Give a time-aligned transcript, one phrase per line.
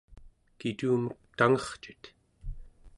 [0.59, 2.03] kitumek tangercit?